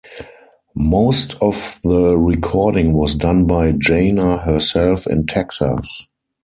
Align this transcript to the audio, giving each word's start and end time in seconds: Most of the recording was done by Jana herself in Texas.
Most 0.73 1.35
of 1.43 1.79
the 1.83 2.17
recording 2.17 2.93
was 2.93 3.13
done 3.13 3.45
by 3.45 3.73
Jana 3.73 4.37
herself 4.39 5.05
in 5.05 5.27
Texas. 5.27 6.07